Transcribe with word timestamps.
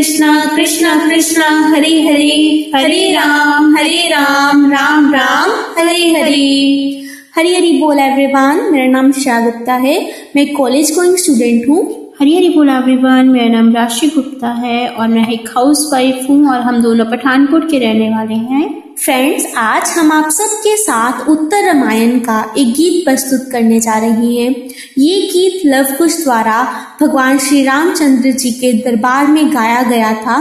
कृष्णा 0.00 0.44
कृष्णा 0.56 1.08
कृष्णा, 1.08 1.46
हरे 1.68 2.02
हरे 2.02 2.70
हरे 2.74 3.12
राम 3.12 3.76
हरे 3.76 4.08
राम 4.08 4.72
राम 4.72 5.14
राम, 5.14 5.50
हरे 5.78 6.12
हरे। 6.12 7.02
हरी 7.36 7.54
हरी 7.54 7.80
बोल 7.80 7.98
एवरीवन 7.98 8.68
मेरा 8.72 8.86
नाम 8.86 9.12
श्रेया 9.12 9.40
गुप्ता 9.40 9.74
है। 9.74 10.10
मैं 10.36 10.54
कॉलेज 10.54 10.94
गोइंग 10.94 11.16
स्टूडेंट 11.16 11.68
हूँ। 11.68 12.12
हरी 12.20 12.36
हरी 12.36 12.48
बोल 12.48 12.68
एवरीवन 12.68 13.28
मेरा 13.28 13.48
नाम 13.48 13.72
राशि 13.74 14.06
गुप्ता 14.06 14.48
है 14.48 14.88
और 14.88 15.08
मैं 15.08 15.28
एक 15.28 15.48
हाउस 15.48 15.90
वाइफ 15.92 16.26
हूँ 16.30 16.48
और 16.48 16.60
हम 16.60 16.82
दोनों 16.82 17.04
पठानकोट 17.04 17.70
के 17.70 17.78
रहने 17.78 18.10
वाले 18.10 18.34
हैं। 18.34 18.89
फ्रेंड्स 19.00 19.44
आज 19.56 19.90
हम 19.90 20.10
आप 20.12 20.28
सबके 20.30 20.76
साथ 20.76 21.28
उत्तर 21.28 21.64
रामायण 21.66 22.18
का 22.20 22.40
एक 22.58 22.72
गीत 22.74 23.04
प्रस्तुत 23.04 23.48
करने 23.52 23.78
जा 23.80 23.96
रही 23.98 24.36
हैं। 24.36 24.50
ये 24.98 25.20
गीत 25.32 25.62
लव 25.66 25.94
कुश 25.98 26.16
द्वारा 26.24 26.62
भगवान 27.00 27.38
श्री 27.38 27.62
रामचंद्र 27.64 28.30
जी 28.32 28.50
के 28.50 28.72
दरबार 28.82 29.26
में 29.26 29.54
गाया 29.54 29.82
गया 29.82 30.12
था। 30.14 30.36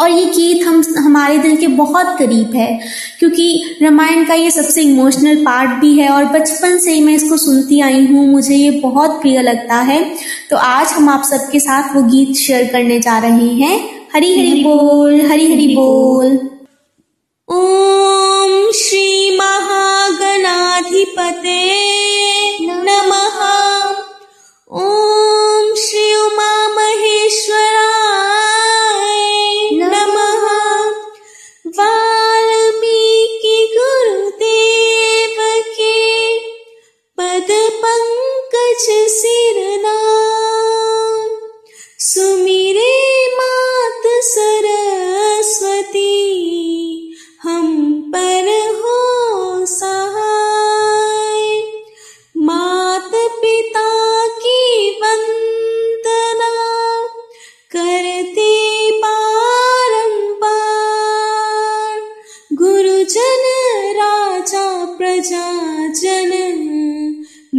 और 0.00 0.10
ये 0.10 0.24
गीत 0.26 0.66
हम 0.66 0.82
हमारे 0.98 1.38
दिल 1.38 1.56
के 1.56 1.66
बहुत 1.66 2.16
करीब 2.18 2.56
है 2.56 2.80
क्योंकि 3.18 3.78
रामायण 3.82 4.24
का 4.24 4.34
ये 4.34 4.50
सबसे 4.50 4.82
इमोशनल 4.82 5.44
पार्ट 5.44 5.80
भी 5.80 5.94
है 5.98 6.08
और 6.08 6.24
बचपन 6.32 6.78
से 6.78 6.94
ही 6.94 7.04
मैं 7.04 7.14
इसको 7.14 7.36
सुनती 7.36 7.80
आई 7.80 8.06
हूँ 8.06 8.26
मुझे 8.26 8.54
ये 8.54 8.70
बहुत 8.80 9.20
प्रिय 9.20 9.42
लगता 9.42 9.80
है। 9.82 10.04
तो 10.50 10.56
आज 10.56 10.92
हम 10.92 11.08
आप 11.08 11.24
सबके 11.30 11.60
साथ 11.60 11.96
वो 11.96 12.02
गीत 12.10 12.36
शेयर 12.36 12.70
करने 12.72 13.00
जा 13.00 13.18
रहे 13.18 13.54
हैं। 13.54 13.80
हरी 14.14 14.38
हरी 14.38 14.62
बोल 14.64 15.20
हरी 15.20 15.52
हरी 15.52 15.74
बोल। 15.76 16.38
ॐ 17.58 18.70
श्रीमहागणाधिपते 18.74 19.50
नमः। 22.60 23.38
ॐ 24.82 25.74
श्री 25.76 26.14
उमामहेश्वराय 26.14 27.00
नमः। 29.72 30.44
वाल्मीकि 31.78 33.58
गुरुदेव 33.76 35.36
के 35.78 35.98
पद 37.18 37.48
पंकज 37.84 38.86
सिरना 39.10 40.07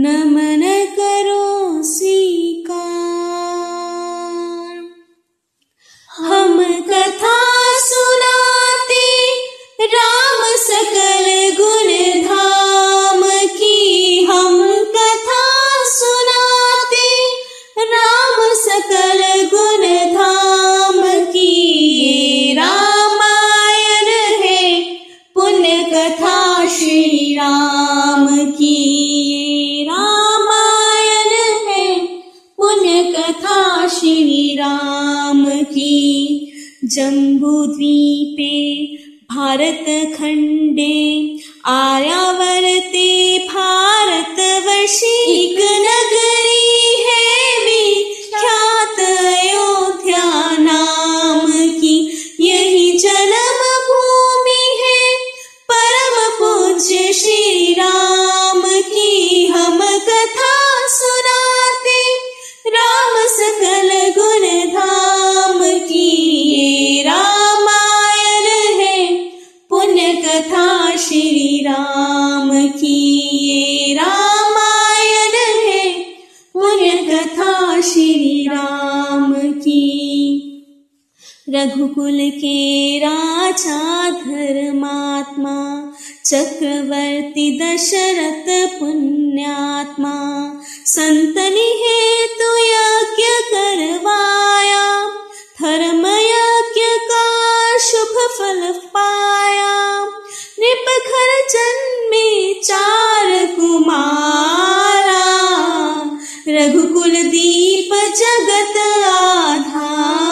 नमन 0.10 0.62
करो 1.00 1.84
स्वीकार। 1.84 2.80
हम 6.18 6.58
कथा 6.82 7.38
सुनाते, 7.80 9.06
राम 9.86 10.42
सकल 10.58 11.28
गुण 11.60 11.90
धाम 12.28 13.22
की। 13.48 14.24
हम 14.24 14.86
कथा 14.98 15.46
सुनाते, 15.88 17.08
राम 17.86 18.38
सकल 18.56 19.22
गुण 19.54 20.14
धाम 20.14 21.26
की 21.26 21.52
रामायण 22.54 24.08
है, 24.44 24.84
पुण्य 25.36 25.84
कथा 25.94 26.68
श्री 26.70 27.36
राम 27.36 28.52
की। 28.52 28.79
जम्बूद्वीपे 37.00 38.54
भारतखण्डे 39.30 40.96
आर्यावर्ते 41.66 42.39
के 82.40 83.00
राजा 83.00 84.10
धर्मात्मा, 84.10 85.58
चक्रवर्ती 86.26 87.48
दशरथ 87.60 88.48
पुण्यात्मा। 88.80 90.16
संतनि 90.86 91.70
है 91.82 92.28
तो 92.28 92.58
यज्ञ 92.58 93.28
करवाया 93.54 95.08
धर्म 95.62 96.08
यज्ञ 96.08 96.82
का 97.12 97.26
शुभ 97.78 98.16
फल 98.40 98.62
पाया। 98.72 100.04
नृप 100.60 100.86
घर 101.08 101.30
जन्मे 101.52 102.54
चार 102.54 103.46
कुमारा, 103.46 105.26
रघुकुल 106.48 107.24
दीप 107.24 107.94
जगत 107.94 108.78
आधारा। 109.10 110.29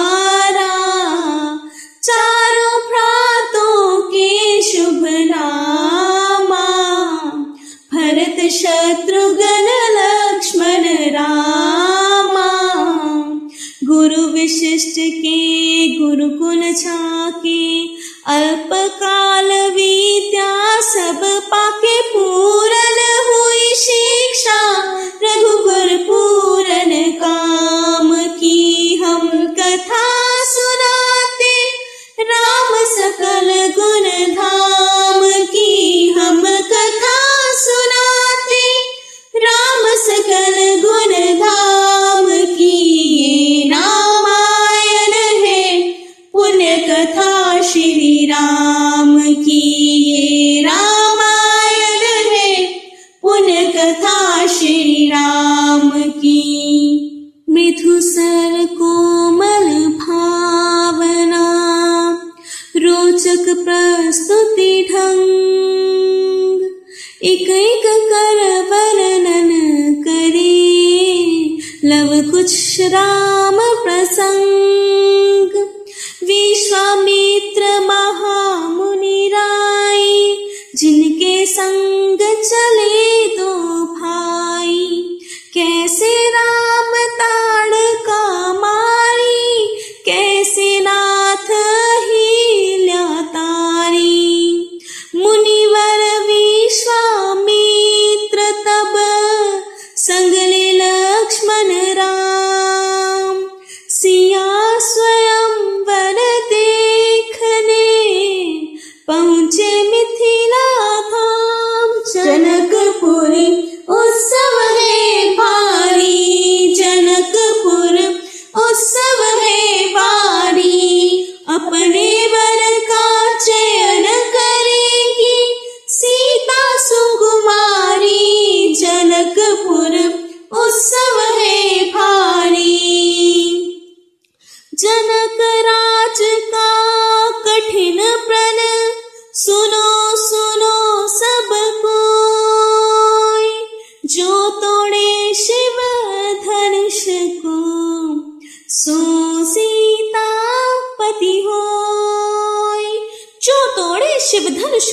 say 58.07 58.56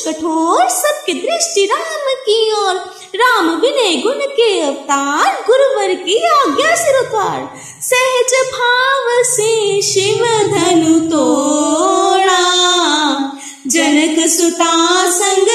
कठोर 0.06 0.69
सबकी 0.69 1.12
दृष्टि 1.15 1.65
राम 1.65 2.15
की 2.27 2.53
ओर। 2.53 2.75
राम 3.17 3.51
विनय 3.61 3.97
गुण 3.97 4.15
के 4.15 4.61
अवतार, 4.61 5.45
गुरुवर 5.47 5.95
की 5.95 6.17
आज्ञा 6.17 6.75
सिर 6.77 6.97
उतार 6.99 7.55
सहज 7.83 8.35
भाव 8.53 9.23
से 9.23 9.83
शिव 9.83 10.25
धनु 10.55 10.99
तोड़ा। 11.11 12.41
जनक 13.67 14.29
सुता 14.29 14.73
संग 15.11 15.49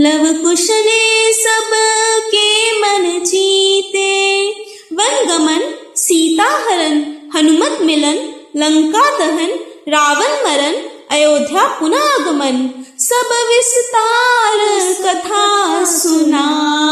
लव 0.00 0.24
लवकुश 0.24 0.70
ने 0.70 1.32
सबके 1.32 2.72
मन 2.72 3.24
जीते। 3.24 4.50
वन 4.92 5.26
गमन 5.28 5.74
सीता 5.96 6.44
हरन 6.44 7.16
हनुमत 7.34 7.78
मिलन, 7.80 8.34
लंका 8.56 9.18
दहन, 9.18 9.50
रावण 9.88 10.46
मरन 10.46 10.74
अयोध्या 11.10 11.66
पुनः 11.66 11.98
आगमन 11.98 12.84
सब 12.98 13.48
विस्तार 13.48 14.58
कथा 15.02 15.84
सुनाई। 15.84 16.86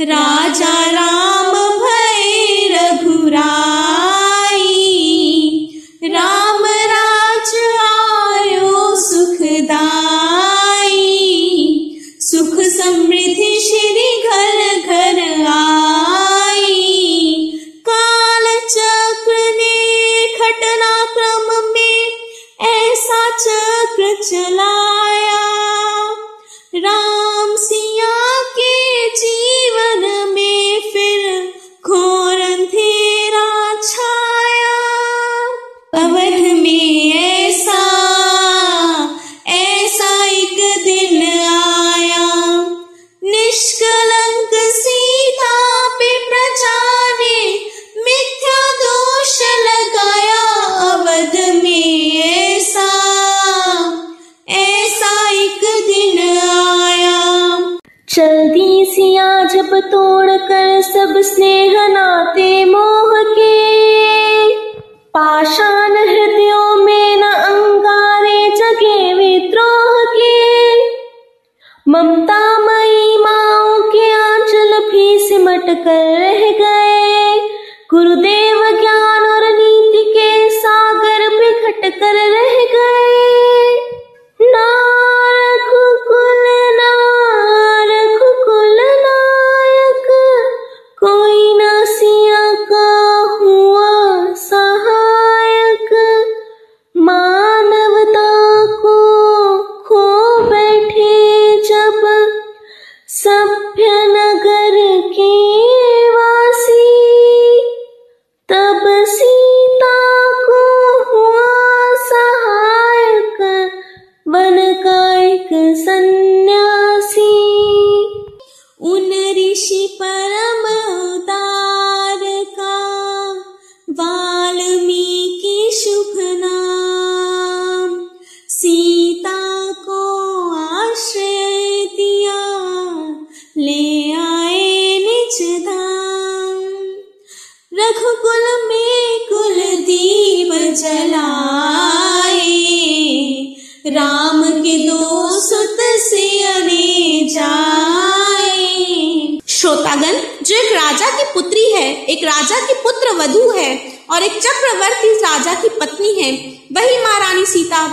राजा 0.00 0.90
राम 0.90 1.51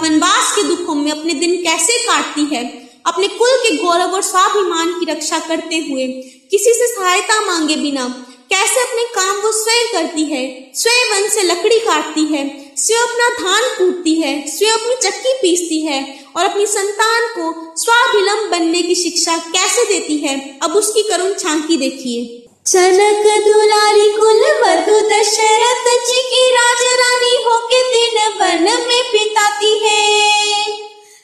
वनवास 0.02 0.52
के 0.56 0.64
दुखों 0.64 0.96
में 0.96 1.12
अपने 1.12 1.34
दिन 1.34 1.56
कैसे 1.56 1.98
काटती 1.98 2.56
है? 2.56 2.90
अपने 3.06 3.28
कुल 3.28 3.50
के 3.52 3.76
गौरव 3.78 4.14
और 4.14 4.22
स्वाभिमान 4.22 5.00
की 5.00 5.12
रक्षा 5.12 5.40
करते 5.40 5.78
हुए 5.78 6.08
किसी 6.52 6.74
से 6.74 6.88
सहायता 6.88 7.46
मांगे 7.46 7.76
बिना 7.76 8.26
कैसे 8.50 8.80
अपने 8.82 9.04
काम 9.04 9.36
वो 9.36 9.52
स्वयं 9.52 9.88
करती 9.94 10.24
है? 10.24 10.72
स्वयं 10.76 11.16
वन 11.16 11.30
से 11.30 11.44
लकड़ी 11.44 11.80
काटती 11.80 12.26
है, 12.26 12.74
स्वयं 12.78 13.02
अपना 13.02 13.30
धान 13.44 13.64
कूटती 13.78 14.14
है, 14.16 14.48
स्वयं 14.48 14.72
अपनी 14.72 14.96
चक्की 14.96 15.34
पीसती 15.34 15.82
है 15.82 16.26
और 16.36 16.46
अपनी 16.46 16.66
संतान 16.66 17.28
को 17.28 17.74
स्वाभिलंब 17.78 18.52
बनने 18.52 18.82
की 18.82 18.96
शिक्षा 18.96 19.38
कैसे 19.38 19.86
देती 19.86 20.18
है? 20.18 20.60
अब 20.64 20.72
उसकी 20.72 21.04
करुण 21.04 21.34
झांकी 21.34 21.78
देखिए। 21.78 22.39
जनक 22.70 23.24
दुलारी 23.46 24.10
कुल 24.12 24.42
वधु 24.62 24.98
दशरथ 25.10 25.88
जी 26.08 26.20
की 26.24 26.42
राज 26.52 26.82
रानी 27.00 27.32
होके 27.46 27.80
दिन 27.94 28.18
वन 28.42 28.68
में 28.88 29.04
बिताती 29.12 29.72
है। 29.80 30.04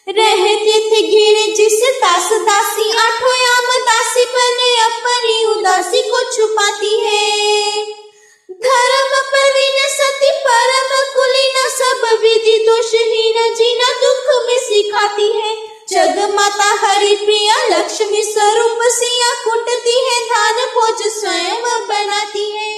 रहते 0.09 0.79
थे 0.85 1.01
घिरे 1.01 1.45
जिस 1.55 1.77
दास 2.01 2.31
दासी 2.47 2.89
आठों 3.03 3.35
याम 3.35 3.69
दासी 3.89 4.25
बने 4.25 4.71
अपनी 4.85 5.37
उदासी 5.45 6.01
को 6.01 6.23
छुपाती 6.31 6.93
है। 6.99 7.85
धर्म 8.65 9.15
प्रवीण 9.29 9.77
सती 9.91 10.31
परम 10.47 10.97
कुलीन 11.13 11.61
सब 11.69 12.09
विधि 12.21 12.57
दोषहीन 12.65 13.53
जीना 13.53 13.93
दुख 14.01 14.35
में 14.47 14.59
सिखाती 14.59 15.31
है। 15.31 15.74
जग 15.89 16.17
माता 16.35 16.69
हरि 16.81 17.15
प्रिया, 17.15 17.55
लक्ष्मी 17.67 18.23
स्वरूप 18.23 18.79
सिया, 18.83 19.33
कुटती 19.43 20.05
है, 20.05 20.19
धान 20.25 20.53
भोज 20.53 21.07
स्वयं 21.07 21.85
बनाती 21.87 22.51
है। 22.51 22.73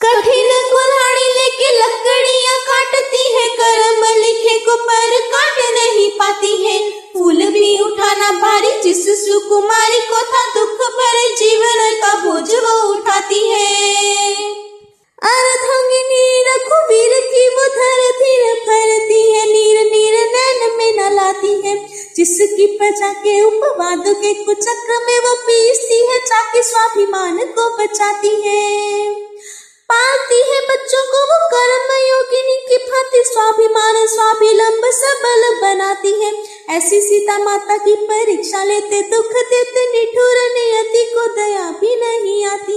कठिन 0.00 0.50
कुल्हाड़ी 0.70 1.24
लेके 1.34 1.70
लकड़ियाँ 1.78 2.58
काटती 2.58 3.22
है 3.34 3.46
कर्म 3.48 4.04
लिखे 4.20 4.58
को 4.58 4.76
पर 4.76 5.16
काट 5.20 5.58
नहीं 5.74 6.10
पाती 6.10 6.66
है। 6.66 6.90
फूल 6.90 7.36
भी 7.36 7.78
उठाना 7.78 8.30
भारी, 8.30 8.82
जिस 8.82 9.26
सुकुमारी 9.26 9.98
को 9.98 10.22
था 10.22 10.46
दुख 10.54 10.86
भरे, 10.90 11.34
जीवन 11.36 12.00
का 12.02 12.14
बोझ 12.14 12.54
वो 12.54 12.92
उठाती 12.92 13.48
है। 13.48 14.65
जिसकी 22.56 22.76
प्रजा 22.78 23.12
के 23.12 23.40
उपवाद 23.44 24.04
के 24.08 24.32
कुचक्र 24.34 24.94
में 25.06 25.18
वो 25.18 25.36
पीसती 25.36 25.98
है 26.06 26.18
चाके 26.18 26.62
स्वाभिमान 26.62 27.38
को 27.38 27.64
बचाती 27.76 28.28
है। 28.28 29.14
पालती 29.92 30.38
है 30.50 30.60
बच्चों 30.60 31.02
को, 31.12 31.18
वो 31.22 31.38
कर्म 31.46 31.90
योगिनी 32.08 32.56
की 32.68 32.76
भांति 32.90 33.22
स्वाभिमान, 33.26 34.06
स्वाभिलंब 34.06 34.82
सबल 34.94 35.42
बनाती 35.62 36.12
है। 36.24 36.32
ऐसी 36.76 37.00
सीता 37.00 37.38
माता 37.38 37.76
की 37.76 37.94
परीक्षा 37.94 38.64
लेते, 38.64 39.02
दुख 39.02 39.30
देते, 39.44 39.84
निठुर 39.92 40.38
नियति 40.54 41.04
को 41.14 41.26
दया 41.34 41.70
भी 41.80 41.96
नहीं 41.96 42.44
आती। 42.44 42.75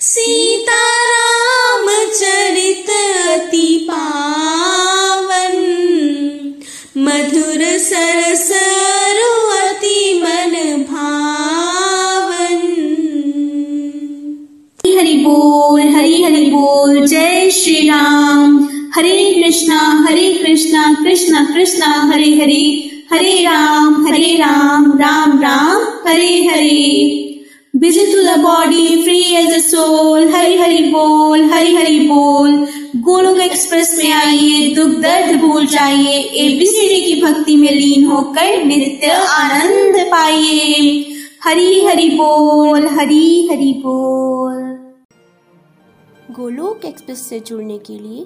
सीता 0.01 0.81
राम 1.05 1.85
चरित 2.11 2.89
अति 3.27 3.87
पावन। 3.91 5.57
मधुर 6.97 7.77
सरस 7.77 8.51
अति 9.65 10.21
मन 10.23 10.85
भावन। 10.91 12.63
हरि 14.99 15.13
बोल, 15.13 15.81
हरि 15.81 16.23
हरि 16.23 16.45
बोल, 16.45 17.07
जय 17.07 17.51
Shri 17.51 17.89
Ram 17.89 18.69
Hare 18.95 19.43
Krishna 19.43 20.05
Hare 20.09 20.33
Krishna 20.33 20.95
Krishna 21.03 21.47
Krishna, 21.53 22.11
Hare 22.13 22.25
Hare. 22.25 22.96
Hare 23.13 23.41
Ram 23.43 24.07
Hare 24.07 24.35
Ram 24.35 24.91
Ram 24.91 25.41
Ram, 25.41 26.09
Hare 26.09 26.45
Hare. 26.45 27.23
Busy 27.75 28.05
to 28.05 28.21
the 28.21 28.39
body 28.39 29.03
free 29.03 29.23
as 29.35 29.53
a 29.53 29.73
soul, 29.73 30.33
Hari 30.33 30.57
Hari 30.57 30.77
बोल, 30.77 31.43
हरि 31.43 31.75
हरि 31.75 31.99
बोल। 31.99 32.67
गोलोक 32.95 33.37
एक्सप्रेस 33.37 34.01
में 34.03 34.11
आइए, 34.11 34.75
दुख 34.75 34.87
दर्द 34.87 35.41
भूल 35.41 35.67
जाइए 35.67 36.19
एबीसीडी 36.19 37.01
की 37.01 37.21
भक्ति 37.21 37.55
में 37.55 37.71
लीन 37.71 38.05
होकर 38.05 38.65
नृत्य 38.65 39.07
आनंद 39.11 40.07
पाइए। 40.11 41.05
हरि 41.43 41.85
हरि 41.85 42.09
बोल, 42.09 42.87
हरि 42.87 43.47
हरि 43.51 43.73
बोल। 43.77 44.63
गोलोक 46.35 46.85
एक्सप्रेस 46.85 47.29
से 47.29 47.39
जुड़ने 47.39 47.77
के 47.77 47.93
लिए 47.93 48.25